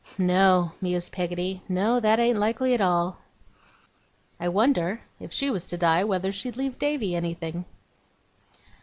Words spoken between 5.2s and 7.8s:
she was to die, whether she'd leave Davy anything?